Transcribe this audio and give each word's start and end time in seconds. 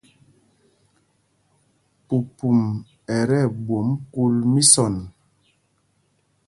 Pupum 2.07 2.59
ɛ 3.15 3.17
tí 3.29 3.37
ɛɓwôm 3.45 3.87
kúl 4.13 4.33
mísɔn. 4.53 4.95